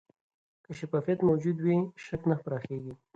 که 0.65 0.71
شفافیت 0.79 1.19
موجود 1.29 1.57
وي، 1.65 1.77
شک 2.05 2.21
نه 2.29 2.35
پراخېږي. 2.43 2.93